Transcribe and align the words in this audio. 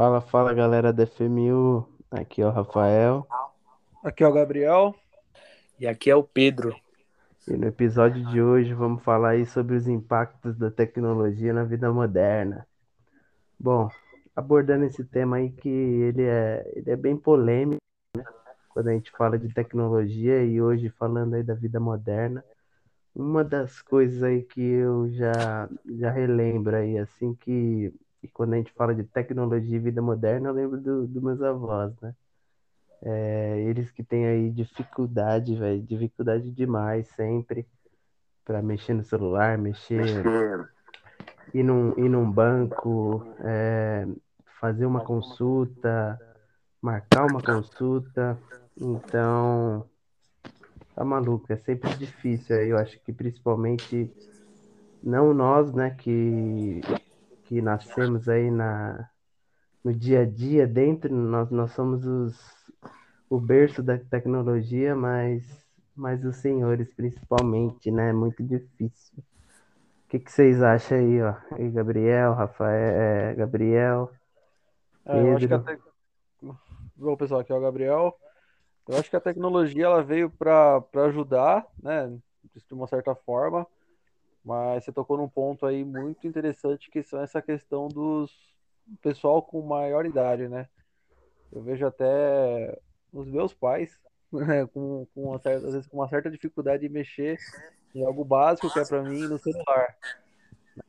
Fala, 0.00 0.22
fala 0.22 0.54
galera 0.54 0.94
da 0.94 1.06
FMU, 1.06 1.86
aqui 2.10 2.40
é 2.40 2.46
o 2.46 2.50
Rafael 2.50 3.26
Aqui 4.02 4.24
é 4.24 4.26
o 4.26 4.32
Gabriel. 4.32 4.94
E 5.78 5.86
aqui 5.86 6.10
é 6.10 6.16
o 6.16 6.22
Pedro. 6.22 6.74
e 7.46 7.54
no 7.54 7.66
episódio 7.66 8.24
de 8.30 8.40
hoje 8.40 8.72
vamos 8.72 9.02
falar 9.02 9.32
aí 9.32 9.44
sobre 9.44 9.76
os 9.76 9.86
impactos 9.86 10.56
da 10.56 10.70
tecnologia 10.70 11.52
na 11.52 11.64
vida 11.64 11.92
moderna. 11.92 12.66
Bom, 13.58 13.90
abordando 14.34 14.86
esse 14.86 15.04
tema 15.04 15.36
aí 15.36 15.50
que 15.50 15.68
ele 15.68 16.22
é, 16.22 16.72
ele 16.74 16.90
é 16.92 16.96
bem 16.96 17.14
polêmico 17.14 17.82
quando 18.70 18.88
a 18.88 18.92
gente 18.92 19.10
fala 19.10 19.38
de 19.38 19.52
tecnologia 19.52 20.42
e 20.42 20.62
hoje 20.62 20.88
falando 20.88 21.34
aí 21.34 21.42
da 21.42 21.52
vida 21.52 21.78
moderna. 21.78 22.42
Uma 23.14 23.44
das 23.44 23.82
coisas 23.82 24.22
aí 24.22 24.44
que 24.44 24.62
eu 24.62 25.10
já, 25.10 25.68
já 25.90 26.10
relembro 26.10 26.74
aí, 26.74 26.96
assim 26.96 27.34
que, 27.34 27.92
que 28.20 28.28
quando 28.28 28.54
a 28.54 28.56
gente 28.56 28.72
fala 28.72 28.94
de 28.94 29.04
tecnologia 29.04 29.76
e 29.76 29.80
vida 29.80 30.02
moderna, 30.02 30.48
eu 30.48 30.54
lembro 30.54 30.80
do, 30.80 31.06
dos 31.06 31.22
meus 31.22 31.42
avós, 31.42 31.92
né? 32.00 32.14
É, 33.02 33.58
eles 33.60 33.90
que 33.90 34.04
têm 34.04 34.26
aí 34.26 34.50
dificuldade, 34.50 35.56
velho, 35.56 35.82
dificuldade 35.82 36.50
demais 36.50 37.08
sempre 37.08 37.66
para 38.44 38.60
mexer 38.60 38.92
no 38.92 39.02
celular, 39.02 39.56
mexer, 39.56 40.22
ir 41.54 41.62
num, 41.62 41.98
ir 41.98 42.10
num 42.10 42.30
banco, 42.30 43.24
é, 43.40 44.06
fazer 44.60 44.84
uma 44.84 45.00
consulta, 45.00 46.20
marcar 46.82 47.24
uma 47.26 47.40
consulta. 47.40 48.38
Então, 48.76 49.86
tá 50.94 51.04
maluco, 51.04 51.50
é 51.50 51.56
sempre 51.56 51.88
difícil. 51.94 52.56
Eu 52.56 52.76
acho 52.76 53.00
que 53.00 53.12
principalmente 53.14 54.12
não 55.02 55.32
nós, 55.32 55.72
né, 55.72 55.90
que, 55.98 56.82
que 57.50 57.60
nascemos 57.60 58.28
aí 58.28 58.48
na, 58.48 59.10
no 59.82 59.92
dia 59.92 60.20
a 60.20 60.24
dia, 60.24 60.68
dentro, 60.68 61.12
nós, 61.12 61.50
nós 61.50 61.72
somos 61.72 62.06
os, 62.06 62.72
o 63.28 63.40
berço 63.40 63.82
da 63.82 63.98
tecnologia, 63.98 64.94
mas, 64.94 65.44
mas 65.96 66.24
os 66.24 66.36
senhores 66.36 66.94
principalmente, 66.94 67.90
né? 67.90 68.10
É 68.10 68.12
muito 68.12 68.40
difícil. 68.44 69.18
O 69.18 70.08
que, 70.10 70.20
que 70.20 70.30
vocês 70.30 70.62
acham 70.62 70.96
aí, 70.98 71.20
ó? 71.20 71.34
Aí, 71.50 71.68
Gabriel, 71.72 72.34
Rafael, 72.34 73.00
é, 73.00 73.34
Gabriel, 73.34 74.12
É, 75.06 75.20
eu 75.20 75.36
acho 75.36 75.48
que 75.48 75.54
a 75.54 75.58
Pedro. 75.58 75.64
tec... 75.64 75.80
Bom, 76.94 77.16
pessoal, 77.16 77.40
aqui 77.40 77.52
é 77.52 77.56
o 77.56 77.60
Gabriel. 77.60 78.16
Eu 78.86 78.96
acho 78.96 79.10
que 79.10 79.16
a 79.16 79.20
tecnologia 79.20 79.86
ela 79.86 80.04
veio 80.04 80.30
para 80.30 80.80
para 80.82 81.06
ajudar, 81.06 81.66
né, 81.82 82.16
de 82.54 82.74
uma 82.74 82.86
certa 82.86 83.12
forma, 83.12 83.66
mas 84.44 84.84
você 84.84 84.92
tocou 84.92 85.16
num 85.16 85.28
ponto 85.28 85.66
aí 85.66 85.84
muito 85.84 86.26
interessante 86.26 86.90
que 86.90 87.02
são 87.02 87.20
essa 87.20 87.42
questão 87.42 87.88
dos 87.88 88.30
pessoal 89.02 89.42
com 89.42 89.62
maior 89.62 90.06
idade, 90.06 90.48
né? 90.48 90.68
Eu 91.52 91.62
vejo 91.62 91.86
até 91.86 92.78
os 93.12 93.26
meus 93.28 93.52
pais, 93.52 93.98
né, 94.32 94.66
com, 94.66 95.06
com 95.14 95.22
uma 95.24 95.38
certa, 95.38 95.66
às 95.66 95.72
vezes 95.72 95.86
com 95.86 95.98
uma 95.98 96.08
certa 96.08 96.30
dificuldade 96.30 96.86
de 96.86 96.92
mexer 96.92 97.38
em 97.94 98.04
algo 98.04 98.24
básico 98.24 98.72
que 98.72 98.78
é 98.78 98.84
para 98.84 99.02
mim 99.02 99.26
no 99.26 99.38
celular. 99.38 99.96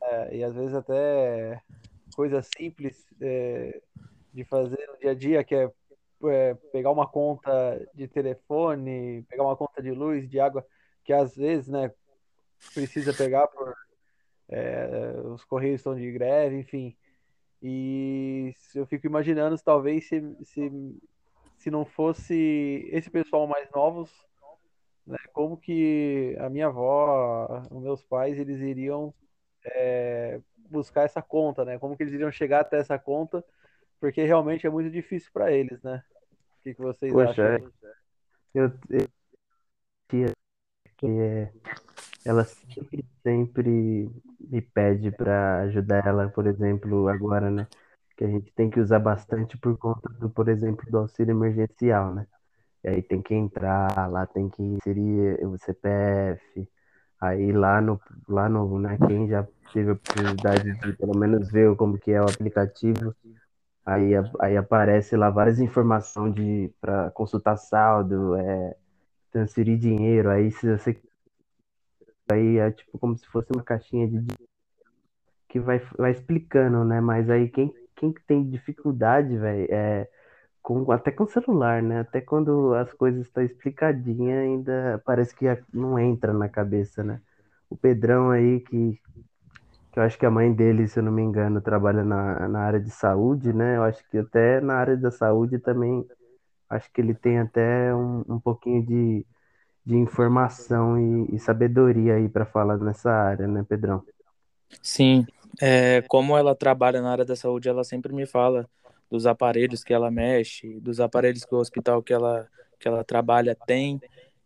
É, 0.03 0.37
E 0.37 0.43
às 0.43 0.53
vezes 0.53 0.73
até 0.73 1.61
coisas 2.15 2.47
simples 2.55 3.07
é, 3.19 3.81
de 4.33 4.43
fazer 4.45 4.87
no 4.87 4.97
dia 4.99 5.11
a 5.11 5.15
dia, 5.15 5.43
que 5.43 5.55
é, 5.55 5.71
é, 6.25 6.53
pegar 6.71 6.91
uma 6.91 7.07
conta 7.07 7.51
de 7.93 8.07
telefone, 8.07 9.23
pegar 9.29 9.43
uma 9.43 9.57
conta 9.57 9.81
de 9.81 9.91
luz, 9.91 10.29
de 10.29 10.39
água, 10.39 10.65
que 11.03 11.11
às 11.11 11.35
vezes, 11.35 11.67
né, 11.67 11.91
precisa 12.73 13.13
pegar 13.13 13.47
por 13.47 13.75
é, 14.49 15.13
os 15.25 15.43
correios 15.45 15.79
estão 15.79 15.95
de 15.95 16.11
greve, 16.11 16.57
enfim. 16.57 16.95
E 17.61 18.53
eu 18.75 18.85
fico 18.85 19.07
imaginando 19.07 19.57
se 19.57 19.63
talvez 19.63 20.07
se, 20.07 20.21
se, 20.43 20.71
se 21.57 21.71
não 21.71 21.85
fosse 21.85 22.89
esse 22.91 23.09
pessoal 23.09 23.47
mais 23.47 23.69
novos, 23.71 24.11
né, 25.05 25.17
como 25.31 25.57
que 25.57 26.35
a 26.39 26.49
minha 26.49 26.67
avó, 26.67 27.63
os 27.71 27.81
meus 27.81 28.03
pais, 28.03 28.37
eles 28.37 28.59
iriam 28.59 29.13
é, 29.63 30.41
buscar 30.69 31.03
essa 31.03 31.21
conta, 31.21 31.63
né? 31.63 31.77
Como 31.77 31.95
que 31.95 32.03
eles 32.03 32.13
iriam 32.13 32.31
chegar 32.31 32.61
até 32.61 32.77
essa 32.77 32.97
conta, 32.97 33.43
porque 33.99 34.23
realmente 34.23 34.65
é 34.65 34.69
muito 34.69 34.89
difícil 34.89 35.29
para 35.31 35.51
eles, 35.51 35.81
né? 35.83 36.03
O 36.59 36.63
que 36.63 36.73
que 36.73 36.81
vocês 36.81 37.11
Poxa, 37.11 37.31
acham 37.31 37.45
é, 37.45 37.59
eu, 38.53 38.71
eu 38.89 39.07
que 40.97 41.07
é, 41.07 41.51
ela 42.25 42.43
sempre, 42.45 43.05
sempre 43.23 44.09
me 44.39 44.61
pede 44.61 45.11
para 45.11 45.61
ajudar 45.63 46.05
ela, 46.05 46.29
por 46.29 46.47
exemplo, 46.47 47.07
agora, 47.07 47.49
né? 47.49 47.67
Que 48.17 48.25
a 48.25 48.27
gente 48.27 48.51
tem 48.53 48.69
que 48.69 48.79
usar 48.79 48.99
bastante 48.99 49.57
por 49.57 49.77
conta 49.77 50.09
do, 50.09 50.29
por 50.29 50.49
exemplo, 50.49 50.89
do 50.89 50.99
auxílio 50.99 51.31
emergencial, 51.31 52.13
né? 52.13 52.27
E 52.83 52.89
aí 52.89 53.01
tem 53.01 53.21
que 53.21 53.33
entrar, 53.35 54.09
lá 54.09 54.25
tem 54.25 54.49
que 54.49 54.61
inserir 54.63 55.39
o 55.45 55.57
CPF, 55.57 56.67
aí 57.19 57.51
lá 57.51 57.79
no, 57.81 57.99
lá 58.27 58.49
no, 58.49 58.79
né, 58.79 58.97
quem 59.07 59.27
já 59.27 59.47
teve 59.73 59.91
a 59.91 59.93
oportunidade 59.93 60.63
de 60.79 60.93
pelo 60.97 61.17
menos 61.17 61.51
ver 61.51 61.75
como 61.75 61.97
que 61.99 62.11
é 62.11 62.19
o 62.21 62.25
aplicativo, 62.25 63.15
aí, 63.85 64.13
aí 64.39 64.57
aparece 64.57 65.15
lá 65.15 65.29
várias 65.29 65.59
informações 65.59 66.33
de 66.35 66.73
para 66.81 67.11
consultar 67.11 67.57
saldo, 67.57 68.35
é, 68.35 68.75
transferir 69.31 69.77
dinheiro, 69.79 70.29
aí 70.31 70.51
se 70.51 70.77
você 70.77 70.99
aí 72.29 72.57
é 72.57 72.71
tipo 72.71 72.97
como 72.99 73.17
se 73.17 73.25
fosse 73.27 73.51
uma 73.53 73.63
caixinha 73.63 74.07
de 74.07 74.25
que 75.51 75.59
vai, 75.59 75.79
vai 75.97 76.11
explicando, 76.11 76.85
né? 76.85 77.01
Mas 77.01 77.29
aí 77.29 77.49
quem, 77.49 77.73
quem 77.95 78.13
que 78.13 78.21
tem 78.23 78.49
dificuldade, 78.49 79.37
velho, 79.37 79.67
é 79.69 80.07
com, 80.61 80.89
até 80.91 81.11
com 81.11 81.27
celular, 81.27 81.81
né? 81.83 81.99
Até 82.01 82.21
quando 82.21 82.73
as 82.75 82.93
coisas 82.93 83.21
estão 83.25 83.43
explicadinhas, 83.43 84.39
ainda 84.39 85.01
parece 85.05 85.35
que 85.35 85.45
não 85.73 85.99
entra 85.99 86.33
na 86.33 86.47
cabeça, 86.47 87.03
né? 87.03 87.21
O 87.69 87.75
Pedrão 87.75 88.31
aí, 88.31 88.61
que, 88.61 88.99
que 89.91 89.99
eu 89.99 90.03
acho 90.03 90.17
que 90.17 90.25
a 90.25 90.31
mãe 90.31 90.53
dele, 90.53 90.87
se 90.87 90.99
eu 90.99 91.03
não 91.03 91.11
me 91.11 91.21
engano, 91.21 91.61
trabalha 91.61 92.03
na, 92.03 92.47
na 92.47 92.61
área 92.61 92.79
de 92.79 92.91
saúde, 92.91 93.51
né? 93.53 93.77
Eu 93.77 93.83
acho 93.83 94.07
que 94.09 94.17
até 94.19 94.61
na 94.61 94.75
área 94.75 94.95
da 94.97 95.11
saúde 95.11 95.59
também, 95.59 96.05
acho 96.69 96.91
que 96.93 97.01
ele 97.01 97.13
tem 97.13 97.39
até 97.39 97.93
um, 97.93 98.23
um 98.29 98.39
pouquinho 98.39 98.85
de, 98.85 99.25
de 99.85 99.95
informação 99.95 100.97
e, 100.99 101.35
e 101.35 101.39
sabedoria 101.39 102.15
aí 102.15 102.29
para 102.29 102.45
falar 102.45 102.77
nessa 102.77 103.11
área, 103.11 103.47
né, 103.47 103.65
Pedrão? 103.67 104.03
Sim, 104.81 105.25
é, 105.59 106.01
como 106.03 106.37
ela 106.37 106.55
trabalha 106.55 107.01
na 107.01 107.11
área 107.11 107.25
da 107.25 107.35
saúde, 107.35 107.67
ela 107.67 107.83
sempre 107.83 108.13
me 108.13 108.25
fala 108.25 108.69
dos 109.09 109.25
aparelhos 109.25 109.83
que 109.83 109.93
ela 109.93 110.09
mexe, 110.09 110.79
dos 110.79 110.99
aparelhos 110.99 111.43
que 111.43 111.53
o 111.53 111.57
hospital 111.57 112.01
que 112.01 112.13
ela, 112.13 112.47
que 112.79 112.87
ela 112.87 113.03
trabalha 113.03 113.55
tem. 113.67 113.99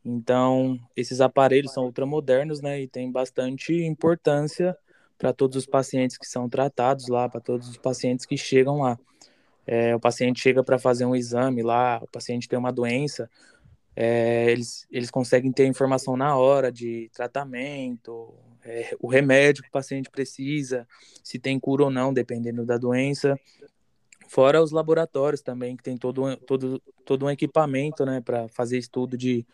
Então, 0.03 0.79
esses 0.95 1.21
aparelhos 1.21 1.73
são 1.73 1.85
ultramodernos, 1.85 2.61
né, 2.61 2.81
e 2.81 2.87
tem 2.87 3.11
bastante 3.11 3.73
importância 3.73 4.75
para 5.17 5.31
todos 5.31 5.55
os 5.55 5.65
pacientes 5.65 6.17
que 6.17 6.27
são 6.27 6.49
tratados 6.49 7.07
lá, 7.07 7.29
para 7.29 7.39
todos 7.39 7.69
os 7.69 7.77
pacientes 7.77 8.25
que 8.25 8.37
chegam 8.37 8.81
lá. 8.81 8.99
É, 9.65 9.95
o 9.95 9.99
paciente 9.99 10.39
chega 10.39 10.63
para 10.63 10.77
fazer 10.77 11.05
um 11.05 11.15
exame 11.15 11.63
lá, 11.63 11.99
o 12.01 12.07
paciente 12.07 12.47
tem 12.47 12.57
uma 12.57 12.71
doença, 12.71 13.29
É, 13.95 14.51
eles, 14.51 14.85
eles 14.91 15.09
conseguem 15.09 15.51
ter 15.51 15.65
informação 15.65 16.17
na 16.17 16.35
hora 16.35 16.71
de 16.71 17.09
tratamento, 17.13 18.33
é, 18.63 18.95
o 18.99 19.07
remédio 19.07 19.63
que 19.63 19.69
o 19.69 19.71
paciente 19.71 20.09
precisa, 20.09 20.87
se 21.23 21.39
tem 21.39 21.59
cura 21.59 21.85
ou 21.85 21.89
não, 21.89 22.13
dependendo 22.13 22.65
da 22.65 22.77
doença. 22.77 23.39
Fora 24.27 24.61
os 24.61 24.71
laboratórios 24.71 25.41
também, 25.41 25.77
que 25.77 25.83
tem 25.83 25.97
todo, 25.97 26.35
todo, 26.37 26.81
todo 27.05 27.25
um 27.25 27.29
equipamento, 27.29 28.05
né, 28.05 28.21
para 28.21 28.47
fazer 28.49 28.77
estudo 28.77 29.17
de 29.17 29.45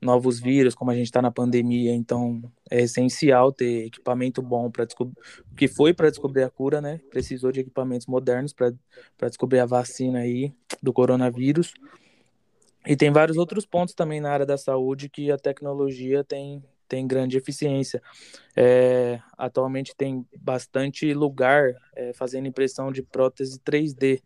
novos 0.00 0.40
vírus, 0.40 0.74
como 0.74 0.90
a 0.90 0.94
gente 0.94 1.06
está 1.06 1.20
na 1.20 1.30
pandemia. 1.30 1.92
Então, 1.92 2.42
é 2.70 2.82
essencial 2.82 3.52
ter 3.52 3.86
equipamento 3.86 4.40
bom 4.40 4.70
para 4.70 4.84
descobrir, 4.84 5.16
que 5.56 5.68
foi 5.68 5.92
para 5.92 6.08
descobrir 6.08 6.42
a 6.42 6.48
cura, 6.48 6.80
né? 6.80 7.00
Precisou 7.10 7.52
de 7.52 7.60
equipamentos 7.60 8.06
modernos 8.06 8.52
para 8.52 8.72
para 9.18 9.28
descobrir 9.28 9.58
a 9.58 9.66
vacina 9.66 10.20
aí 10.20 10.54
do 10.82 10.92
coronavírus. 10.92 11.74
E 12.86 12.96
tem 12.96 13.10
vários 13.10 13.36
outros 13.36 13.66
pontos 13.66 13.94
também 13.94 14.20
na 14.20 14.30
área 14.30 14.46
da 14.46 14.56
saúde 14.56 15.08
que 15.08 15.30
a 15.30 15.36
tecnologia 15.36 16.24
tem, 16.24 16.62
tem 16.88 17.06
grande 17.06 17.36
eficiência. 17.36 18.02
É, 18.56 19.20
atualmente 19.36 19.94
tem 19.94 20.26
bastante 20.38 21.12
lugar 21.12 21.74
é, 21.94 22.12
fazendo 22.14 22.48
impressão 22.48 22.90
de 22.90 23.02
prótese 23.02 23.58
3D. 23.60 24.22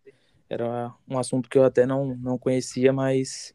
Era 0.49 0.95
um 1.09 1.19
assunto 1.19 1.49
que 1.49 1.59
eu 1.59 1.65
até 1.65 1.85
não, 1.85 2.15
não 2.17 2.39
conhecia, 2.39 2.93
mas 2.93 3.55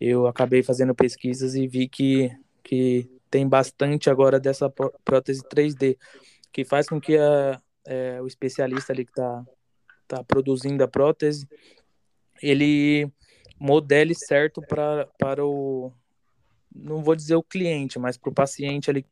eu 0.00 0.26
acabei 0.26 0.62
fazendo 0.62 0.94
pesquisas 0.94 1.54
e 1.54 1.68
vi 1.68 1.88
que, 1.88 2.30
que 2.62 3.08
tem 3.30 3.48
bastante 3.48 4.10
agora 4.10 4.40
dessa 4.40 4.68
pró- 4.68 4.92
prótese 5.04 5.42
3D, 5.48 5.96
que 6.52 6.64
faz 6.64 6.88
com 6.88 7.00
que 7.00 7.16
a, 7.16 7.60
é, 7.86 8.20
o 8.20 8.26
especialista 8.26 8.92
ali 8.92 9.04
que 9.04 9.12
está 9.12 9.44
tá 10.08 10.24
produzindo 10.24 10.82
a 10.82 10.88
prótese, 10.88 11.46
ele 12.42 13.10
modele 13.64 14.14
certo 14.14 14.60
pra, 14.60 15.08
para 15.18 15.42
o, 15.42 15.90
não 16.74 17.02
vou 17.02 17.16
dizer 17.16 17.34
o 17.34 17.42
cliente, 17.42 17.98
mas 17.98 18.18
para 18.18 18.28
o 18.28 18.34
paciente 18.34 18.90
ali, 18.90 19.06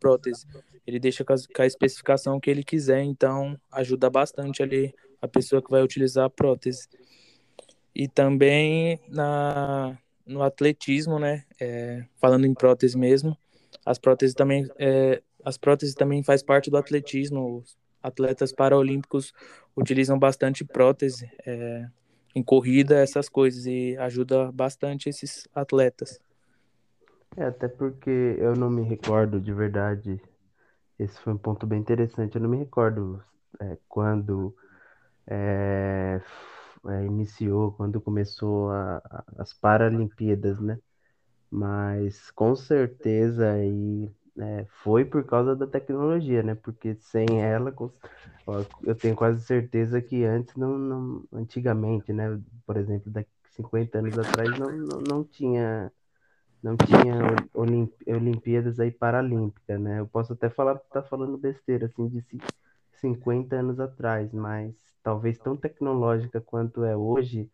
prótese. 0.00 0.46
Ele 0.84 0.98
deixa 0.98 1.24
com, 1.24 1.32
a 1.32 1.66
especificação 1.66 2.40
que 2.40 2.50
ele 2.50 2.64
quiser, 2.64 3.02
então 3.02 3.56
ajuda 3.70 4.10
bastante 4.10 4.62
ali 4.62 4.92
a 5.22 5.28
pessoa 5.28 5.62
que 5.62 5.70
vai 5.70 5.82
utilizar 5.82 6.24
a 6.24 6.30
prótese. 6.30 6.88
E 7.94 8.08
também 8.08 9.00
na, 9.08 9.96
no 10.26 10.42
atletismo, 10.42 11.18
né? 11.18 11.44
É, 11.60 12.04
falando 12.16 12.46
em 12.46 12.54
prótese 12.54 12.98
mesmo, 12.98 13.36
as 13.84 13.98
próteses 13.98 14.34
também 14.34 14.68
é, 14.78 15.22
as 15.44 15.56
próteses 15.56 15.94
também 15.94 16.22
faz 16.22 16.42
parte 16.42 16.68
do 16.68 16.76
atletismo. 16.76 17.58
Os 17.58 17.76
atletas 18.02 18.52
paraolímpicos 18.52 19.32
utilizam 19.76 20.18
bastante 20.18 20.64
prótese 20.64 21.30
é, 21.46 21.86
em 22.38 22.42
corrida, 22.42 22.96
essas 22.96 23.28
coisas 23.28 23.66
e 23.66 23.96
ajuda 23.98 24.50
bastante 24.52 25.08
esses 25.08 25.48
atletas. 25.54 26.20
É, 27.36 27.44
até 27.44 27.68
porque 27.68 28.10
eu 28.38 28.56
não 28.56 28.70
me 28.70 28.82
recordo 28.82 29.40
de 29.40 29.52
verdade. 29.52 30.20
Esse 30.98 31.20
foi 31.20 31.32
um 31.32 31.38
ponto 31.38 31.66
bem 31.66 31.78
interessante. 31.80 32.36
Eu 32.36 32.42
não 32.42 32.48
me 32.48 32.56
recordo 32.56 33.22
é, 33.60 33.78
quando 33.88 34.54
é, 35.26 36.20
é, 36.88 37.04
iniciou, 37.04 37.72
quando 37.72 38.00
começou 38.00 38.70
a, 38.70 38.96
a, 38.98 39.24
as 39.38 39.52
Paralimpíadas, 39.52 40.60
né? 40.60 40.78
Mas 41.50 42.30
com 42.32 42.54
certeza 42.56 43.52
aí 43.52 44.10
é, 44.40 44.64
foi 44.82 45.04
por 45.04 45.24
causa 45.24 45.56
da 45.56 45.66
tecnologia, 45.66 46.42
né? 46.42 46.54
Porque 46.54 46.94
sem 47.00 47.42
ela, 47.42 47.74
eu 48.84 48.94
tenho 48.94 49.16
quase 49.16 49.42
certeza 49.44 50.00
que 50.00 50.24
antes 50.24 50.54
não, 50.56 50.78
não 50.78 51.24
antigamente, 51.32 52.12
né? 52.12 52.40
Por 52.66 52.76
exemplo, 52.76 53.10
daqui 53.10 53.30
50 53.50 53.98
anos 53.98 54.18
atrás 54.18 54.58
não, 54.58 54.70
não, 54.70 55.00
não 55.00 55.24
tinha 55.24 55.92
não 56.62 56.76
tinha 56.76 57.36
Olimp 57.54 57.92
Olimpíadas 58.06 58.80
aí 58.80 58.90
paralímpicas, 58.90 59.80
né? 59.80 60.00
Eu 60.00 60.06
posso 60.06 60.32
até 60.32 60.50
falar 60.50 60.76
tá 60.76 61.02
falando 61.02 61.36
besteira 61.38 61.86
assim 61.86 62.08
de 62.08 62.24
50 63.00 63.56
anos 63.56 63.80
atrás, 63.80 64.32
mas 64.32 64.74
talvez 65.02 65.38
tão 65.38 65.56
tecnológica 65.56 66.40
quanto 66.40 66.84
é 66.84 66.96
hoje, 66.96 67.50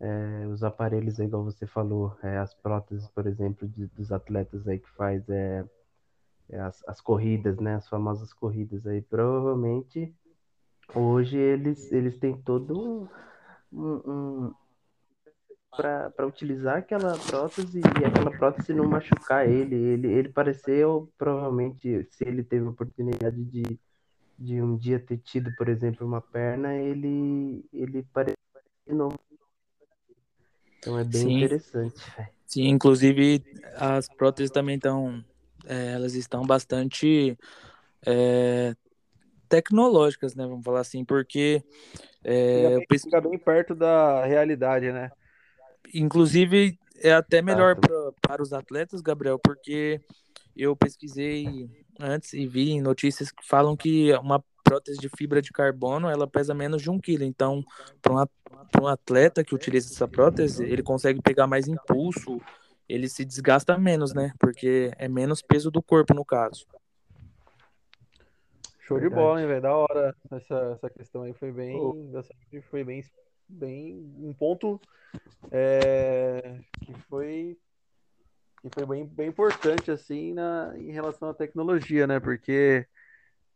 é, 0.00 0.46
os 0.48 0.62
aparelhos, 0.62 1.18
igual 1.18 1.44
você 1.44 1.66
falou, 1.66 2.16
é, 2.22 2.38
as 2.38 2.54
próteses, 2.54 3.08
por 3.08 3.26
exemplo, 3.26 3.68
de, 3.68 3.86
dos 3.88 4.12
atletas 4.12 4.66
aí 4.68 4.78
que 4.78 4.90
faz 4.90 5.28
é, 5.28 5.64
as, 6.52 6.82
as 6.86 7.00
corridas, 7.00 7.58
né? 7.58 7.74
As 7.76 7.88
famosas 7.88 8.32
corridas 8.32 8.86
aí, 8.86 9.02
provavelmente 9.02 10.14
hoje 10.94 11.36
eles, 11.36 11.90
eles 11.92 12.16
têm 12.18 12.40
todo 12.42 13.08
um, 13.72 13.80
um, 13.82 14.54
para 15.76 16.26
utilizar 16.26 16.78
aquela 16.78 17.18
prótese 17.18 17.80
e 17.80 18.04
aquela 18.04 18.30
prótese 18.30 18.72
não 18.72 18.86
machucar 18.86 19.46
ele. 19.46 19.74
Ele, 19.74 20.08
ele 20.08 20.28
pareceu, 20.30 21.12
provavelmente, 21.18 22.06
se 22.10 22.24
ele 22.26 22.42
teve 22.42 22.66
a 22.66 22.70
oportunidade 22.70 23.44
de, 23.44 23.78
de 24.38 24.62
um 24.62 24.76
dia 24.76 24.98
ter 24.98 25.18
tido, 25.18 25.54
por 25.56 25.68
exemplo, 25.68 26.06
uma 26.06 26.20
perna, 26.20 26.74
ele, 26.74 27.64
ele 27.72 28.02
pareceu 28.12 28.36
novo. 28.88 29.18
Então 30.78 30.98
é 30.98 31.04
bem 31.04 31.22
Sim. 31.22 31.36
interessante. 31.36 32.00
Sim, 32.46 32.68
inclusive 32.68 33.44
as 33.74 34.08
próteses 34.08 34.50
também 34.50 34.76
estão, 34.76 35.22
é, 35.66 35.92
elas 35.92 36.14
estão 36.14 36.42
bastante 36.44 37.36
é, 38.04 38.74
tecnológicas, 39.48 40.34
né? 40.34 40.46
Vamos 40.46 40.64
falar 40.64 40.80
assim, 40.80 41.04
porque 41.04 41.62
é, 42.24 42.78
fica, 42.80 42.86
bem, 42.88 42.98
fica 42.98 43.20
bem 43.20 43.38
perto 43.38 43.74
da 43.74 44.24
realidade, 44.24 44.90
né? 44.92 45.10
Inclusive, 45.94 46.78
é 47.00 47.12
até 47.12 47.40
melhor 47.42 47.76
pra, 47.76 48.12
para 48.20 48.42
os 48.42 48.52
atletas, 48.52 49.00
Gabriel, 49.00 49.38
porque 49.38 50.00
eu 50.56 50.74
pesquisei 50.74 51.68
antes 52.00 52.32
e 52.32 52.46
vi 52.46 52.80
notícias 52.80 53.30
que 53.30 53.46
falam 53.46 53.76
que 53.76 54.12
uma 54.14 54.42
prótese 54.64 54.98
de 54.98 55.08
fibra 55.16 55.40
de 55.40 55.52
carbono 55.52 56.08
ela 56.08 56.26
pesa 56.26 56.52
menos 56.52 56.82
de 56.82 56.90
um 56.90 56.98
quilo. 56.98 57.22
Então, 57.22 57.62
para 58.02 58.82
um 58.82 58.88
atleta 58.88 59.44
que 59.44 59.54
utiliza 59.54 59.92
essa 59.92 60.08
prótese, 60.08 60.64
ele 60.64 60.82
consegue 60.82 61.22
pegar 61.22 61.46
mais 61.46 61.68
impulso, 61.68 62.40
ele 62.88 63.08
se 63.08 63.24
desgasta 63.24 63.78
menos, 63.78 64.14
né? 64.14 64.32
Porque 64.38 64.92
é 64.96 65.08
menos 65.08 65.42
peso 65.42 65.70
do 65.70 65.82
corpo, 65.82 66.14
no 66.14 66.24
caso. 66.24 66.66
Show 68.80 69.00
de 69.00 69.08
bola, 69.08 69.40
hein, 69.40 69.48
velho? 69.48 69.62
Da 69.62 69.74
hora. 69.74 70.14
Essa, 70.30 70.72
essa 70.74 70.90
questão 70.90 71.22
aí 71.22 71.34
foi 71.34 71.50
bem. 71.50 71.76
Foi 72.70 72.84
bem, 72.84 73.04
bem. 73.48 74.14
Um 74.18 74.32
ponto 74.32 74.80
é, 75.50 76.60
que 76.84 76.94
foi 77.08 77.58
que 78.62 78.70
foi 78.72 78.86
bem, 78.86 79.06
bem 79.06 79.28
importante 79.28 79.90
assim 79.90 80.34
na, 80.34 80.72
em 80.76 80.90
relação 80.90 81.28
à 81.28 81.34
tecnologia, 81.34 82.06
né? 82.06 82.18
Porque 82.18 82.86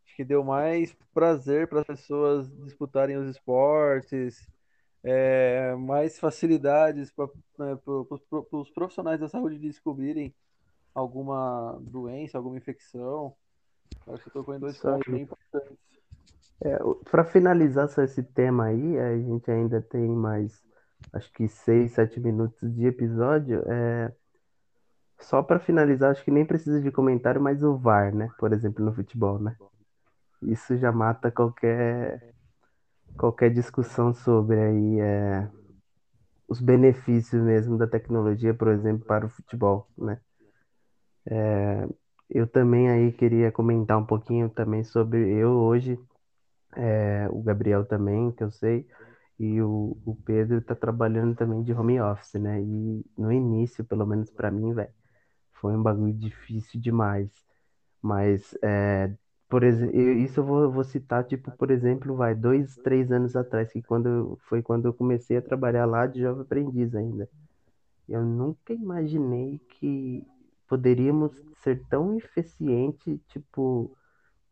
acho 0.05 0.17
que 0.17 0.25
deu 0.25 0.45
mais 0.45 0.97
prazer 1.13 1.69
para 1.69 1.81
as 1.81 1.87
pessoas 1.87 2.51
disputarem 2.65 3.17
os 3.17 3.29
esportes, 3.29 4.49
é, 5.03 5.75
mais 5.77 6.19
facilidades 6.19 7.11
para 7.11 7.29
né, 7.59 7.79
os 8.53 8.71
profissionais 8.71 9.21
da 9.21 9.29
saúde 9.29 9.59
descobrirem 9.59 10.35
alguma 10.95 11.79
doença, 11.83 12.39
alguma 12.39 12.57
infecção. 12.57 13.35
Acho 14.07 14.25
que 14.25 14.31
tocou 14.31 14.55
em 14.55 14.59
dois 14.61 14.79
pontos 14.79 15.13
bem 15.13 15.23
importantes. 15.23 15.79
É, 16.63 16.79
para 17.11 17.25
finalizar 17.25 17.89
só 17.89 18.03
esse 18.03 18.23
tema 18.23 18.67
aí, 18.67 18.99
a 18.99 19.17
gente 19.17 19.51
ainda 19.51 19.81
tem 19.81 20.09
mais 20.09 20.63
acho 21.13 21.33
que 21.33 21.49
seis, 21.49 21.93
sete 21.93 22.21
minutos 22.21 22.75
de 22.75 22.87
episódio. 22.87 23.63
É... 23.67 24.13
Só 25.19 25.43
para 25.43 25.59
finalizar, 25.59 26.11
acho 26.11 26.25
que 26.25 26.31
nem 26.31 26.45
precisa 26.45 26.81
de 26.81 26.91
comentário, 26.91 27.41
mas 27.41 27.63
o 27.63 27.77
VAR, 27.77 28.15
né? 28.15 28.31
Por 28.39 28.53
exemplo, 28.53 28.85
no 28.85 28.93
futebol, 28.93 29.39
né? 29.39 29.57
Isso 30.43 30.77
já 30.79 30.91
mata 30.91 31.31
qualquer 31.31 32.35
qualquer 33.17 33.51
discussão 33.51 34.13
sobre 34.15 34.59
aí 34.59 35.01
é... 35.01 35.49
os 36.49 36.61
benefícios 36.61 37.43
mesmo 37.43 37.79
da 37.79 37.87
tecnologia, 37.87 38.55
por 38.55 38.69
exemplo, 38.69 39.07
para 39.07 39.27
o 39.27 39.31
futebol, 39.31 39.89
né? 39.97 40.21
É... 41.27 41.89
Eu 42.29 42.47
também 42.47 42.89
aí 42.89 43.13
queria 43.13 43.51
comentar 43.51 43.99
um 43.99 44.07
pouquinho 44.07 44.49
também 44.49 44.85
sobre 44.85 45.19
eu 45.31 45.51
hoje, 45.51 45.99
é... 46.77 47.29
o 47.31 47.43
Gabriel 47.43 47.85
também, 47.85 48.33
que 48.33 48.43
eu 48.45 48.51
sei, 48.51 48.87
e 49.39 49.61
o, 49.63 49.97
o 50.05 50.15
Pedro 50.25 50.61
tá 50.61 50.75
trabalhando 50.75 51.35
também 51.35 51.63
de 51.63 51.73
home 51.73 52.01
office, 52.01 52.35
né? 52.35 52.61
E 52.61 53.05
no 53.17 53.33
início, 53.33 53.85
pelo 53.85 54.07
menos 54.07 54.31
para 54.31 54.51
mim, 54.51 54.75
velho, 54.75 54.93
foi 55.61 55.75
um 55.77 55.83
bagulho 55.83 56.13
difícil 56.15 56.81
demais. 56.81 57.31
Mas, 58.03 58.55
é, 58.63 59.15
por 59.51 59.65
exemplo, 59.65 59.99
isso 60.01 60.41
eu 60.41 60.45
vou, 60.45 60.71
vou 60.73 60.85
citar, 60.85 61.25
tipo, 61.25 61.51
por 61.53 61.71
exemplo, 61.73 62.15
vai, 62.17 62.35
dois, 62.35 62.77
três 62.77 63.11
anos 63.13 63.37
atrás, 63.37 63.73
que 63.73 63.83
quando 63.83 64.39
foi 64.49 64.63
quando 64.63 64.87
eu 64.87 64.95
comecei 64.95 65.37
a 65.39 65.43
trabalhar 65.43 65.87
lá 65.87 66.07
de 66.07 66.21
jovem 66.21 66.43
aprendiz 66.43 66.95
ainda. 66.95 67.29
Eu 68.09 68.25
nunca 68.25 68.73
imaginei 68.73 69.59
que 69.71 70.27
poderíamos 70.69 71.33
ser 71.63 71.85
tão 71.89 72.17
eficiente, 72.17 73.19
tipo, 73.29 73.97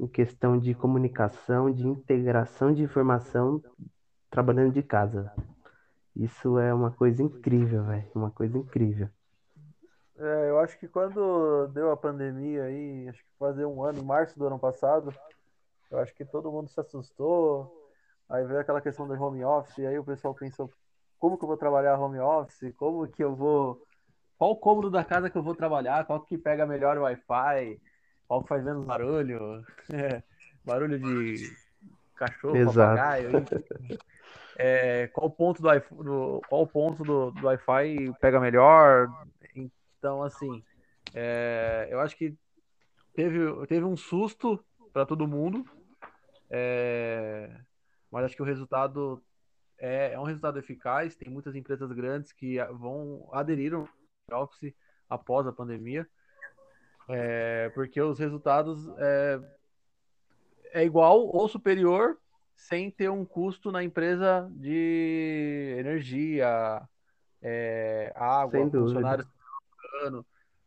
em 0.00 0.06
questão 0.08 0.58
de 0.58 0.74
comunicação, 0.74 1.72
de 1.72 1.86
integração 1.86 2.72
de 2.74 2.82
informação 2.82 3.62
trabalhando 4.30 4.72
de 4.72 4.82
casa. 4.82 5.32
Isso 6.16 6.58
é 6.58 6.74
uma 6.74 6.90
coisa 6.90 7.22
incrível, 7.22 7.84
velho. 7.84 8.10
Uma 8.14 8.30
coisa 8.30 8.58
incrível. 8.58 9.08
É, 10.18 10.50
eu 10.50 10.58
acho 10.58 10.76
que 10.78 10.88
quando 10.88 11.68
deu 11.68 11.92
a 11.92 11.96
pandemia 11.96 12.64
aí, 12.64 13.08
acho 13.08 13.22
que 13.22 13.30
fazer 13.38 13.64
um 13.64 13.82
ano, 13.82 14.00
em 14.00 14.04
março 14.04 14.36
do 14.38 14.46
ano 14.46 14.58
passado, 14.58 15.14
eu 15.90 15.98
acho 15.98 16.14
que 16.14 16.24
todo 16.24 16.50
mundo 16.50 16.68
se 16.68 16.80
assustou. 16.80 17.88
Aí 18.28 18.44
veio 18.44 18.60
aquela 18.60 18.80
questão 18.80 19.06
do 19.06 19.14
home 19.14 19.44
office, 19.44 19.78
e 19.78 19.86
aí 19.86 19.98
o 19.98 20.04
pessoal 20.04 20.34
pensou, 20.34 20.70
como 21.18 21.38
que 21.38 21.44
eu 21.44 21.48
vou 21.48 21.56
trabalhar 21.56 21.98
home 21.98 22.18
office? 22.18 22.74
Como 22.76 23.06
que 23.06 23.22
eu 23.22 23.34
vou. 23.34 23.82
Qual 24.36 24.56
cômodo 24.56 24.90
da 24.90 25.04
casa 25.04 25.30
que 25.30 25.38
eu 25.38 25.42
vou 25.42 25.54
trabalhar? 25.54 26.04
Qual 26.04 26.20
que 26.20 26.36
pega 26.36 26.66
melhor 26.66 26.98
o 26.98 27.02
Wi-Fi? 27.02 27.80
Qual 28.26 28.42
que 28.42 28.48
faz 28.48 28.62
menos 28.64 28.84
barulho? 28.84 29.64
barulho 30.64 30.98
de 30.98 31.50
cachorro, 32.14 32.56
Exato. 32.56 32.76
papagaio. 32.76 33.30
é, 34.56 35.06
qual 35.08 35.30
ponto 35.30 35.62
do, 35.62 35.68
do 36.02 36.40
qual 36.48 36.66
ponto 36.66 37.04
do, 37.04 37.30
do 37.30 37.46
Wi-Fi 37.46 38.12
pega 38.20 38.38
melhor. 38.38 39.08
Então, 39.98 40.22
assim, 40.22 40.62
é, 41.14 41.88
eu 41.90 42.00
acho 42.00 42.16
que 42.16 42.36
teve, 43.14 43.66
teve 43.66 43.84
um 43.84 43.96
susto 43.96 44.64
para 44.92 45.04
todo 45.04 45.26
mundo, 45.28 45.64
é, 46.50 47.50
mas 48.10 48.24
acho 48.24 48.36
que 48.36 48.42
o 48.42 48.46
resultado 48.46 49.22
é, 49.78 50.12
é, 50.12 50.20
um 50.20 50.24
resultado 50.24 50.58
eficaz. 50.58 51.14
Tem 51.14 51.30
muitas 51.30 51.54
empresas 51.54 51.90
grandes 51.92 52.32
que 52.32 52.58
vão 52.72 53.28
aderir 53.32 53.72
ao 53.74 53.88
Office 54.32 54.74
após 55.08 55.46
a 55.46 55.52
pandemia, 55.52 56.06
é, 57.08 57.70
porque 57.70 58.00
os 58.00 58.18
resultados 58.18 58.88
é, 58.98 59.40
é 60.72 60.84
igual 60.84 61.26
ou 61.26 61.48
superior 61.48 62.18
sem 62.54 62.90
ter 62.90 63.08
um 63.08 63.24
custo 63.24 63.70
na 63.70 63.84
empresa 63.84 64.50
de 64.50 65.76
energia, 65.78 66.82
é, 67.40 68.12
água, 68.16 68.68
funcionários. 68.68 69.26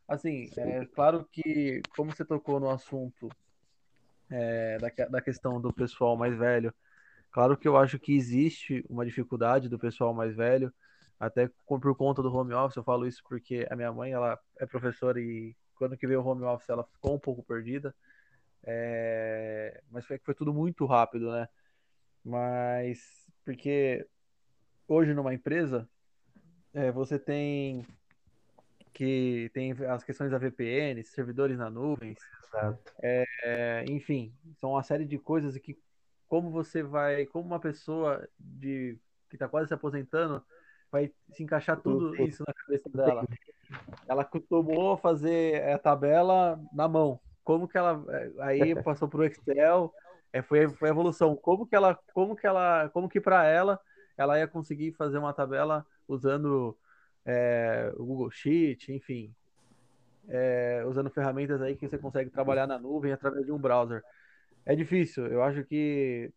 Assim, 0.08 0.50
é 0.56 0.84
claro 0.86 1.26
que, 1.32 1.80
como 1.96 2.12
você 2.12 2.24
tocou 2.24 2.60
no 2.60 2.68
assunto 2.68 3.28
é, 4.30 4.78
da, 4.78 5.06
da 5.08 5.20
questão 5.22 5.60
do 5.60 5.72
pessoal 5.72 6.16
mais 6.16 6.36
velho, 6.36 6.74
Claro 7.32 7.56
que 7.56 7.66
eu 7.66 7.78
acho 7.78 7.98
que 7.98 8.14
existe 8.14 8.84
uma 8.90 9.06
dificuldade 9.06 9.66
do 9.66 9.78
pessoal 9.78 10.12
mais 10.12 10.36
velho, 10.36 10.72
até 11.18 11.48
por 11.66 11.96
conta 11.96 12.22
do 12.22 12.32
home 12.32 12.52
office, 12.52 12.76
eu 12.76 12.84
falo 12.84 13.06
isso 13.06 13.22
porque 13.26 13.66
a 13.70 13.74
minha 13.74 13.90
mãe, 13.90 14.12
ela 14.12 14.38
é 14.60 14.66
professora 14.66 15.18
e 15.18 15.56
quando 15.74 15.96
que 15.96 16.06
veio 16.06 16.20
o 16.20 16.26
home 16.26 16.44
office 16.44 16.68
ela 16.68 16.84
ficou 16.84 17.14
um 17.14 17.18
pouco 17.18 17.42
perdida, 17.42 17.94
é... 18.64 19.82
mas 19.90 20.04
foi, 20.04 20.18
foi 20.18 20.34
tudo 20.34 20.52
muito 20.52 20.84
rápido, 20.84 21.32
né? 21.32 21.48
Mas 22.22 23.26
porque 23.46 24.06
hoje 24.86 25.14
numa 25.14 25.32
empresa 25.32 25.88
é, 26.74 26.92
você 26.92 27.18
tem 27.18 27.86
que 28.92 29.50
tem 29.54 29.72
as 29.72 30.04
questões 30.04 30.30
da 30.30 30.38
VPN, 30.38 31.02
servidores 31.04 31.58
na 31.58 31.70
nuvem, 31.70 32.14
é, 33.02 33.24
é, 33.42 33.84
enfim, 33.88 34.34
são 34.56 34.72
uma 34.72 34.82
série 34.82 35.04
de 35.04 35.18
coisas 35.18 35.56
que 35.58 35.78
como 36.28 36.50
você 36.50 36.82
vai, 36.82 37.26
como 37.26 37.46
uma 37.46 37.60
pessoa 37.60 38.26
de 38.38 38.98
que 39.28 39.36
está 39.36 39.48
quase 39.48 39.68
se 39.68 39.74
aposentando 39.74 40.42
vai 40.90 41.10
se 41.30 41.42
encaixar 41.42 41.80
tudo 41.80 42.14
isso 42.22 42.44
na 42.46 42.52
cabeça 42.52 42.90
dela. 42.90 43.24
Ela 44.06 44.24
costumou 44.24 44.96
fazer 44.98 45.62
a 45.70 45.78
tabela 45.78 46.60
na 46.72 46.86
mão. 46.86 47.18
Como 47.42 47.66
que 47.66 47.78
ela 47.78 48.04
aí 48.40 48.74
passou 48.84 49.08
para 49.08 49.20
o 49.20 49.24
Excel, 49.24 49.92
é, 50.32 50.42
foi, 50.42 50.68
foi 50.68 50.88
a 50.88 50.92
evolução. 50.92 51.34
Como 51.34 51.66
que 51.66 51.74
ela, 51.74 51.98
como 52.12 52.36
que 52.36 52.46
ela, 52.46 52.90
como 52.90 53.08
que 53.08 53.20
para 53.20 53.44
ela 53.46 53.80
ela 54.16 54.38
ia 54.38 54.46
conseguir 54.46 54.92
fazer 54.92 55.16
uma 55.16 55.32
tabela 55.32 55.86
usando 56.06 56.76
é, 57.24 57.92
o 57.96 58.04
Google 58.04 58.30
Sheet, 58.30 58.92
enfim, 58.92 59.34
é, 60.28 60.84
usando 60.86 61.10
ferramentas 61.10 61.60
aí 61.60 61.76
que 61.76 61.88
você 61.88 61.98
consegue 61.98 62.30
trabalhar 62.30 62.66
na 62.66 62.78
nuvem 62.78 63.12
através 63.12 63.44
de 63.44 63.52
um 63.52 63.58
browser. 63.58 64.02
É 64.64 64.74
difícil. 64.74 65.26
Eu 65.26 65.42
acho 65.42 65.64
que 65.64 66.30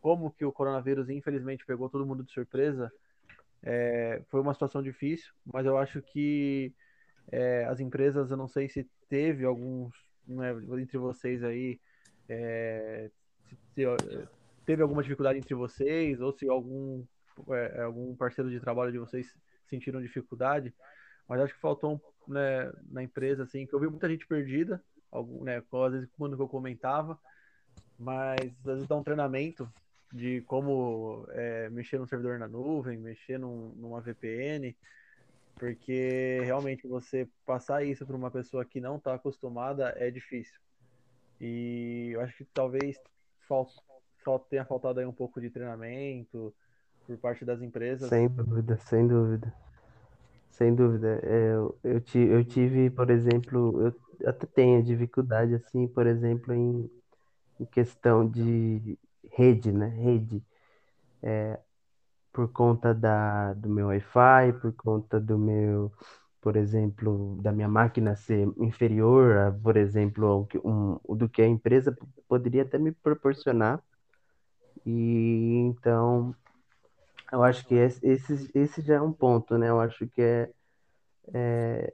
como 0.00 0.30
que 0.30 0.44
o 0.44 0.52
coronavírus 0.52 1.08
infelizmente 1.08 1.64
pegou 1.64 1.88
todo 1.88 2.06
mundo 2.06 2.22
de 2.22 2.32
surpresa, 2.32 2.92
é, 3.62 4.22
foi 4.28 4.40
uma 4.40 4.52
situação 4.52 4.82
difícil, 4.82 5.32
mas 5.44 5.66
eu 5.66 5.78
acho 5.78 6.02
que 6.02 6.72
é, 7.30 7.64
as 7.64 7.80
empresas, 7.80 8.30
eu 8.30 8.36
não 8.36 8.48
sei 8.48 8.68
se 8.68 8.88
teve 9.08 9.44
alguns 9.44 9.94
né, 10.26 10.52
entre 10.80 10.98
vocês 10.98 11.42
aí, 11.42 11.80
é, 12.28 13.10
se, 13.46 13.56
se, 13.74 14.28
teve 14.66 14.82
alguma 14.82 15.02
dificuldade 15.02 15.38
entre 15.38 15.54
vocês 15.54 16.20
ou 16.20 16.32
se 16.32 16.48
algum 16.48 17.02
é, 17.50 17.82
algum 17.82 18.14
parceiro 18.14 18.50
de 18.50 18.60
trabalho 18.60 18.92
de 18.92 18.98
vocês 18.98 19.34
sentiram 19.68 20.00
dificuldade, 20.00 20.74
mas 21.28 21.40
acho 21.40 21.54
que 21.54 21.60
faltou 21.60 22.00
né, 22.26 22.72
na 22.90 23.02
empresa, 23.02 23.42
assim, 23.42 23.66
que 23.66 23.74
eu 23.74 23.80
vi 23.80 23.88
muita 23.88 24.08
gente 24.08 24.26
perdida, 24.26 24.82
algum, 25.10 25.44
né, 25.44 25.62
às 25.86 25.92
vezes 25.92 26.08
quando 26.16 26.40
eu 26.40 26.48
comentava, 26.48 27.18
mas 27.98 28.40
às 28.40 28.64
vezes 28.64 28.86
dá 28.86 28.96
um 28.96 29.02
treinamento 29.02 29.70
de 30.12 30.40
como 30.42 31.26
é, 31.30 31.68
mexer 31.70 31.98
no 31.98 32.06
servidor 32.06 32.38
na 32.38 32.48
nuvem, 32.48 32.96
mexer 32.96 33.38
num, 33.38 33.72
numa 33.76 34.00
VPN, 34.00 34.74
porque 35.56 36.40
realmente 36.44 36.86
você 36.86 37.28
passar 37.44 37.84
isso 37.84 38.06
para 38.06 38.16
uma 38.16 38.30
pessoa 38.30 38.64
que 38.64 38.80
não 38.80 38.96
está 38.96 39.14
acostumada 39.14 39.92
é 39.96 40.10
difícil. 40.10 40.58
E 41.40 42.10
eu 42.12 42.20
acho 42.20 42.36
que 42.36 42.44
talvez 42.46 42.96
tenha 44.48 44.64
faltado 44.64 45.00
aí 45.00 45.06
um 45.06 45.12
pouco 45.12 45.40
de 45.40 45.50
treinamento, 45.50 46.54
por 47.08 47.16
parte 47.16 47.42
das 47.42 47.62
empresas. 47.62 48.06
Sem 48.06 48.28
dúvida, 48.28 48.76
sem 48.76 49.08
dúvida. 49.08 49.54
Sem 50.50 50.74
dúvida. 50.74 51.20
É, 51.22 51.54
eu, 51.54 51.78
eu, 51.82 52.02
eu 52.14 52.44
tive, 52.44 52.90
por 52.90 53.08
exemplo, 53.08 53.80
eu 53.80 54.28
até 54.28 54.46
tenho 54.46 54.82
dificuldade, 54.82 55.54
assim, 55.54 55.88
por 55.88 56.06
exemplo, 56.06 56.52
em, 56.52 56.90
em 57.58 57.64
questão 57.64 58.28
de 58.28 58.98
rede, 59.32 59.72
né? 59.72 59.88
Rede. 59.88 60.44
É, 61.22 61.58
por 62.30 62.52
conta 62.52 62.94
da, 62.94 63.54
do 63.54 63.70
meu 63.70 63.86
Wi-Fi, 63.86 64.52
por 64.60 64.72
conta 64.74 65.18
do 65.18 65.38
meu, 65.38 65.90
por 66.42 66.56
exemplo, 66.56 67.38
da 67.40 67.52
minha 67.52 67.68
máquina 67.68 68.14
ser 68.16 68.46
inferior, 68.58 69.36
a, 69.38 69.52
por 69.52 69.78
exemplo, 69.78 70.26
ao 70.26 70.48
um, 70.62 71.16
do 71.16 71.26
que 71.26 71.40
a 71.40 71.46
empresa 71.46 71.96
poderia 72.28 72.62
até 72.62 72.78
me 72.78 72.92
proporcionar. 72.92 73.82
E 74.84 75.54
então 75.56 76.34
eu 77.32 77.42
acho 77.42 77.66
que 77.66 77.74
esse, 77.74 78.50
esse 78.54 78.82
já 78.82 78.96
é 78.96 79.00
um 79.00 79.12
ponto, 79.12 79.58
né? 79.58 79.68
Eu 79.68 79.80
acho 79.80 80.06
que 80.08 80.22
é, 80.22 80.52
é 81.34 81.92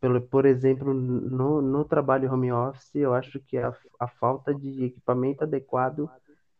pelo, 0.00 0.20
por 0.22 0.46
exemplo, 0.46 0.92
no, 0.94 1.60
no 1.62 1.84
trabalho 1.84 2.32
home 2.32 2.52
office, 2.52 2.94
eu 2.94 3.14
acho 3.14 3.40
que 3.40 3.58
a, 3.58 3.74
a 4.00 4.08
falta 4.08 4.54
de 4.54 4.84
equipamento 4.84 5.44
adequado 5.44 6.10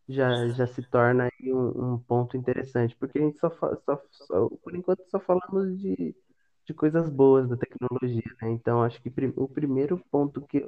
já, 0.09 0.49
já 0.49 0.67
se 0.67 0.83
torna 0.83 1.29
um, 1.43 1.95
um 1.95 1.99
ponto 1.99 2.37
interessante, 2.37 2.97
porque 2.97 3.19
a 3.19 3.23
gente 3.23 3.39
só, 3.39 3.51
só, 3.51 4.03
só, 4.11 4.49
por 4.63 4.75
enquanto 4.75 5.05
só 5.11 5.21
falamos 5.21 5.79
de, 5.81 6.15
de 6.67 6.75
coisas 6.75 7.09
boas 7.11 7.49
da 7.49 7.57
tecnologia, 7.57 8.23
né? 8.43 8.51
Então, 8.51 8.83
acho 8.83 9.01
que 9.03 9.13
o 9.37 9.49
primeiro 9.49 9.99
ponto 10.11 10.43
que, 10.43 10.61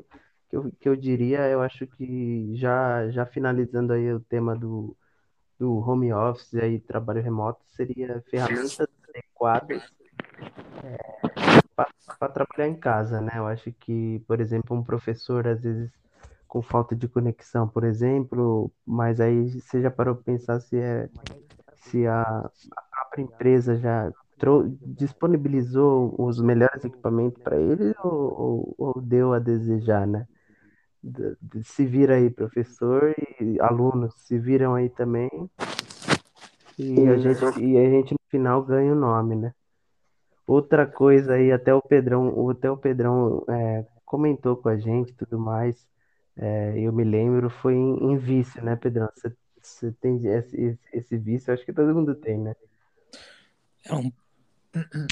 que, 0.51 0.57
eu, 0.57 0.73
que 0.81 0.89
eu 0.89 0.97
diria, 0.97 1.49
eu 1.49 1.61
acho 1.63 1.87
que 1.87 2.55
já, 2.57 3.11
já 3.11 3.27
finalizando 3.27 3.93
aí 3.93 4.13
o 4.13 4.21
tema 4.21 4.57
do, 4.57 4.97
do 5.59 5.79
home 5.79 6.13
office 6.13 6.55
aí, 6.55 6.79
trabalho 6.79 7.23
remoto, 7.23 7.61
seria 7.71 8.23
ferramentas 8.31 8.89
adequadas 9.09 9.83
é, 10.83 10.97
para 12.19 12.29
trabalhar 12.33 12.69
em 12.69 12.77
casa, 12.77 13.21
né? 13.21 13.33
Eu 13.37 13.47
acho 13.47 13.73
que, 13.73 14.23
por 14.27 14.41
exemplo, 14.41 14.77
um 14.77 14.83
professor, 14.83 15.47
às 15.47 15.63
vezes, 15.63 15.91
com 16.47 16.63
falta 16.63 16.95
de 16.95 17.09
conexão, 17.09 17.69
por 17.69 17.85
exemplo, 17.85 18.71
mas 18.87 19.21
aí 19.21 19.61
você 19.61 19.81
já 19.83 19.91
parou 19.91 20.15
para 20.15 20.25
pensar 20.25 20.61
se 20.61 20.77
é 20.77 21.09
se 21.77 22.07
a, 22.07 22.23
a 22.23 22.83
própria 22.91 23.23
empresa 23.23 23.77
já 23.77 24.11
disponibilizou 24.83 26.15
os 26.19 26.41
melhores 26.41 26.85
equipamentos 26.85 27.43
para 27.43 27.57
ele 27.57 27.95
ou, 28.03 28.41
ou, 28.41 28.75
ou 28.79 29.01
deu 29.01 29.33
a 29.33 29.39
desejar, 29.39 30.07
né? 30.07 30.27
Se 31.63 31.85
vira 31.85 32.17
aí, 32.17 32.31
professor 32.31 33.15
e 33.41 33.61
alunos 33.61 34.15
se 34.19 34.39
viram 34.39 34.75
aí 34.75 34.89
também. 34.89 35.31
E 36.79 37.09
a 37.09 37.17
gente, 37.17 37.61
e 37.61 37.79
a 37.79 37.91
gente 37.91 38.13
no 38.13 38.31
final 38.31 38.63
ganha 38.63 38.93
o 38.93 38.97
nome, 38.97 39.37
né? 39.37 39.55
Outra 40.47 40.87
coisa 40.87 41.35
aí, 41.35 41.53
até 41.53 41.73
o 41.73 41.81
Pedrão, 41.81 42.51
até 42.51 42.71
o 42.71 42.77
Pedrão 42.77 43.45
é, 43.49 43.85
comentou 44.05 44.57
com 44.57 44.69
a 44.69 44.77
gente 44.77 45.11
e 45.11 45.15
tudo 45.15 45.39
mais. 45.39 45.87
É, 46.37 46.75
eu 46.77 46.93
me 46.93 47.05
lembro, 47.05 47.49
foi 47.49 47.75
em, 47.75 48.13
em 48.13 48.17
vício, 48.17 48.63
né, 48.63 48.77
Pedrão? 48.77 49.09
Você 49.61 49.93
tem 49.93 50.21
esse, 50.27 50.79
esse 50.93 51.17
vício, 51.17 51.53
acho 51.53 51.65
que 51.65 51.73
todo 51.73 51.95
mundo 51.95 52.15
tem, 52.15 52.39
né? 52.39 52.55
É 53.87 53.95
um, 53.95 54.13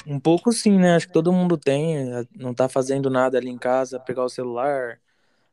um 0.05 0.19
pouco 0.19 0.51
sim, 0.51 0.77
né? 0.77 0.95
Acho 0.95 1.07
que 1.07 1.13
todo 1.13 1.33
mundo 1.33 1.57
tem. 1.57 2.05
Não 2.35 2.53
tá 2.53 2.67
fazendo 2.69 3.09
nada 3.09 3.37
ali 3.37 3.49
em 3.49 3.57
casa, 3.57 3.99
pegar 3.99 4.23
o 4.23 4.29
celular, 4.29 4.99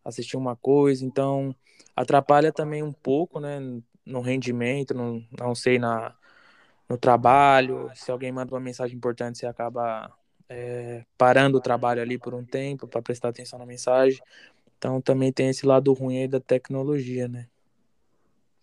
assistir 0.04 0.36
uma 0.36 0.56
coisa, 0.56 1.04
então 1.04 1.54
atrapalha 1.96 2.52
também 2.52 2.82
um 2.82 2.92
pouco, 2.92 3.40
né, 3.40 3.58
no 4.06 4.20
rendimento, 4.20 4.94
não, 4.94 5.24
não 5.38 5.54
sei, 5.54 5.78
na, 5.78 6.14
no 6.88 6.98
trabalho, 6.98 7.90
se 7.94 8.10
alguém 8.10 8.32
manda 8.32 8.54
uma 8.54 8.60
mensagem 8.60 8.96
importante, 8.96 9.38
você 9.38 9.46
acaba 9.46 10.12
é, 10.48 11.04
parando 11.18 11.58
o 11.58 11.60
trabalho 11.60 12.02
ali 12.02 12.18
por 12.18 12.34
um 12.34 12.44
tempo 12.44 12.88
para 12.88 13.02
prestar 13.02 13.28
atenção 13.30 13.58
na 13.58 13.66
mensagem, 13.66 14.20
então 14.78 15.00
também 15.00 15.32
tem 15.32 15.48
esse 15.50 15.66
lado 15.66 15.92
ruim 15.92 16.18
aí 16.20 16.28
da 16.28 16.40
tecnologia, 16.40 17.28
né. 17.28 17.48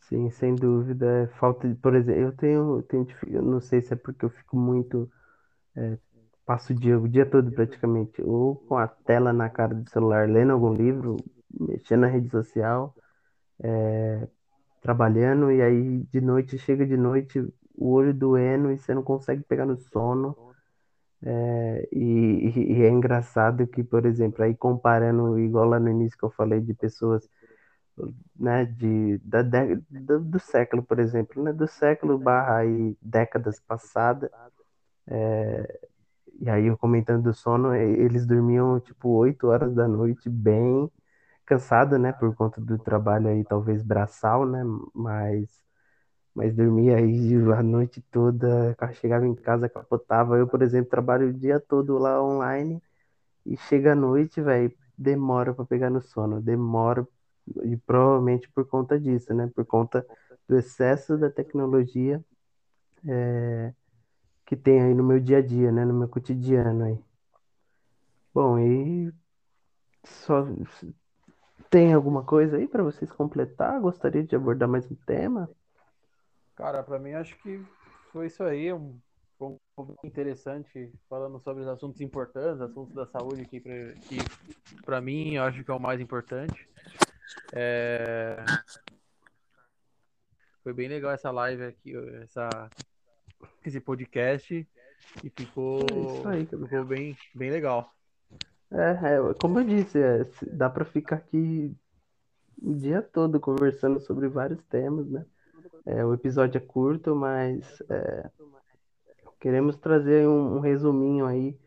Sim, 0.01 0.29
sem 0.31 0.55
dúvida. 0.55 1.05
É 1.23 1.27
falta 1.39 1.67
de, 1.67 1.75
por 1.75 1.95
exemplo, 1.95 2.21
eu 2.21 2.31
tenho, 2.33 2.83
tenho, 2.83 3.07
eu 3.27 3.41
não 3.41 3.59
sei 3.59 3.81
se 3.81 3.93
é 3.93 3.95
porque 3.95 4.23
eu 4.25 4.29
fico 4.29 4.55
muito 4.57 5.11
é, 5.75 5.97
passo 6.47 6.71
o 6.71 6.75
dia, 6.75 6.97
o 6.97 7.09
dia 7.09 7.25
todo 7.25 7.51
praticamente, 7.51 8.21
ou 8.23 8.55
com 8.55 8.77
a 8.77 8.87
tela 8.87 9.33
na 9.33 9.49
cara 9.49 9.75
do 9.75 9.89
celular, 9.89 10.29
lendo 10.29 10.53
algum 10.53 10.73
livro, 10.73 11.17
mexendo 11.59 12.01
na 12.01 12.07
rede 12.07 12.29
social, 12.29 12.95
é, 13.59 14.27
trabalhando, 14.81 15.51
e 15.51 15.61
aí 15.61 16.03
de 16.11 16.21
noite, 16.21 16.57
chega 16.57 16.85
de 16.85 16.95
noite, 16.95 17.39
o 17.75 17.91
olho 17.91 18.13
doendo 18.13 18.71
e 18.71 18.77
você 18.77 18.93
não 18.93 19.03
consegue 19.03 19.43
pegar 19.43 19.65
no 19.65 19.77
sono. 19.77 20.35
É, 21.21 21.89
e, 21.91 22.49
e, 22.55 22.83
é 22.83 22.89
engraçado 22.89 23.67
que, 23.67 23.83
por 23.83 24.05
exemplo, 24.05 24.43
aí 24.43 24.55
comparando, 24.55 25.37
igual 25.39 25.65
lá 25.65 25.79
no 25.79 25.89
início 25.89 26.17
que 26.17 26.23
eu 26.23 26.29
falei 26.31 26.61
de 26.61 26.73
pessoas 26.73 27.29
né, 28.39 28.65
de, 28.65 29.17
da, 29.19 29.41
do, 29.41 30.19
do 30.19 30.39
século, 30.39 30.83
por 30.83 30.99
exemplo, 30.99 31.43
né, 31.43 31.51
do 31.51 31.67
século 31.67 32.17
barra 32.17 32.57
aí, 32.59 32.95
décadas 33.01 33.59
passadas, 33.59 34.29
é, 35.07 35.79
e 36.39 36.49
aí, 36.49 36.67
eu 36.67 36.77
comentando 36.77 37.23
do 37.23 37.33
sono, 37.33 37.73
eles 37.75 38.25
dormiam 38.25 38.79
tipo 38.79 39.09
8 39.09 39.47
horas 39.47 39.73
da 39.75 39.87
noite, 39.87 40.29
bem 40.29 40.89
cansado, 41.45 41.97
né? 41.99 42.13
Por 42.13 42.35
conta 42.35 42.61
do 42.61 42.77
trabalho 42.79 43.27
aí, 43.29 43.43
talvez 43.43 43.83
braçal, 43.83 44.45
né? 44.45 44.61
Mas, 44.93 45.49
mas 46.35 46.55
dormia 46.55 46.97
aí 46.97 47.33
a 47.57 47.63
noite 47.63 48.01
toda, 48.11 48.75
chegava 48.95 49.27
em 49.27 49.35
casa, 49.35 49.69
capotava. 49.69 50.37
Eu, 50.37 50.47
por 50.47 50.61
exemplo, 50.61 50.89
trabalho 50.91 51.29
o 51.29 51.33
dia 51.33 51.59
todo 51.59 51.97
lá 51.97 52.23
online 52.23 52.81
e 53.45 53.57
chega 53.57 53.93
à 53.93 53.95
noite, 53.95 54.41
velho, 54.41 54.73
demora 54.97 55.53
para 55.53 55.65
pegar 55.65 55.89
no 55.89 56.01
sono, 56.01 56.41
demora, 56.41 57.07
e 57.63 57.77
provavelmente 57.77 58.49
por 58.51 58.65
conta 58.67 58.99
disso, 58.99 59.33
né? 59.33 59.51
Por 59.55 59.65
conta 59.65 60.05
do 60.47 60.57
excesso 60.57 61.17
da 61.17 61.29
tecnologia 61.29 62.23
é, 63.07 63.73
que 64.47 64.55
tem 64.55 64.81
aí 64.81 64.93
no 64.93 65.03
meu 65.03 65.19
dia 65.19 65.39
a 65.39 65.41
dia, 65.41 65.73
né? 65.73 65.83
No 65.83 65.93
meu 65.93 66.07
cotidiano 66.07 66.85
aí. 66.85 66.97
Bom, 68.33 68.57
e 68.57 69.13
só 70.05 70.47
tem 71.69 71.93
alguma 71.93 72.23
coisa 72.23 72.55
aí 72.55 72.65
para 72.65 72.81
vocês 72.81 73.11
completar? 73.11 73.79
Gostaria 73.81 74.23
de 74.23 74.37
abordar 74.37 74.69
mais 74.69 74.89
um 74.89 74.95
tema? 74.95 75.49
Cara, 76.55 76.81
para 76.81 76.97
mim 76.97 77.11
acho 77.11 77.37
que 77.39 77.61
foi 78.13 78.27
isso 78.27 78.41
aí, 78.41 78.71
um 78.71 78.97
ponto 79.37 79.59
interessante 80.01 80.93
falando 81.09 81.39
sobre 81.41 81.63
os 81.63 81.67
assuntos 81.67 81.99
importantes, 81.99 82.61
assuntos 82.61 82.95
da 82.95 83.05
saúde 83.05 83.41
aqui 83.41 83.59
pra, 83.59 83.73
que 84.03 84.17
para 84.85 85.01
mim 85.01 85.35
eu 85.35 85.43
acho 85.43 85.61
que 85.61 85.69
é 85.69 85.73
o 85.73 85.79
mais 85.79 85.99
importante. 85.99 86.69
É... 87.51 88.37
Foi 90.63 90.73
bem 90.73 90.87
legal 90.87 91.11
essa 91.11 91.31
live 91.31 91.65
aqui, 91.65 91.93
essa 92.23 92.69
esse 93.65 93.79
podcast 93.79 94.67
e 95.23 95.29
ficou, 95.29 95.79
É 96.25 96.27
aí, 96.27 96.45
ficou 96.45 96.85
bem, 96.85 97.17
bem 97.35 97.49
legal. 97.49 97.93
É, 98.71 98.91
é, 98.91 99.33
como 99.39 99.59
eu 99.59 99.63
disse, 99.63 99.97
é, 99.97 100.29
dá 100.51 100.69
para 100.69 100.83
ficar 100.83 101.17
aqui 101.17 101.73
o 102.61 102.73
dia 102.73 103.01
todo 103.01 103.39
conversando 103.39 103.99
sobre 103.99 104.27
vários 104.27 104.61
temas, 104.63 105.07
né? 105.09 105.25
É, 105.85 106.03
o 106.03 106.13
episódio 106.13 106.57
é 106.57 106.61
curto, 106.61 107.15
mas 107.15 107.81
é, 107.89 108.29
queremos 109.39 109.77
trazer 109.77 110.27
um, 110.27 110.57
um, 110.57 110.59
resuminho 110.59 111.25
aí 111.25 111.57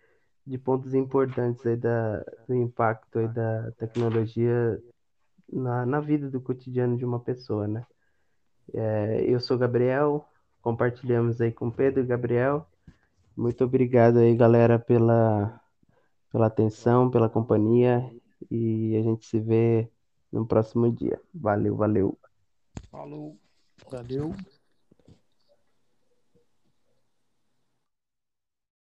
de 0.47 0.59
pontos 0.59 0.95
importantes 0.95 1.65
aí 1.65 1.77
da, 1.77 2.23
do 2.47 2.55
impacto 2.55 3.19
aí 3.19 3.29
da 3.29 3.71
tecnologia 3.73 4.79
na, 5.51 5.87
na 5.87 6.01
vida 6.01 6.29
do 6.29 6.41
cotidiano 6.41 6.99
de 6.99 7.05
uma 7.05 7.21
pessoa, 7.21 7.67
né? 7.67 7.87
É, 8.75 9.25
eu 9.27 9.41
sou 9.41 9.57
Gabriel, 9.57 10.29
compartilhamos 10.63 11.41
aí 11.41 11.53
com 11.53 11.71
Pedro 11.71 12.03
e 12.03 12.07
Gabriel. 12.07 12.67
Muito 13.37 13.65
obrigado 13.65 14.19
aí, 14.19 14.35
galera, 14.37 14.79
pela, 14.79 15.61
pela 16.31 16.47
atenção, 16.47 17.11
pela 17.11 17.29
companhia 17.29 18.11
e 18.51 18.97
a 18.97 19.03
gente 19.03 19.27
se 19.27 19.41
vê 19.41 19.91
no 20.33 20.47
próximo 20.47 20.91
dia. 20.91 21.21
Valeu, 21.35 21.77
valeu. 21.77 22.19
Falou. 22.91 23.37
Valeu. 23.91 24.35